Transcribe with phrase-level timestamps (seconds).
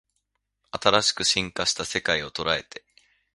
[0.71, 2.83] 新しく進化した世界捉えて